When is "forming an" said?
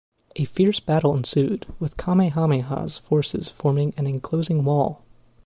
3.51-4.07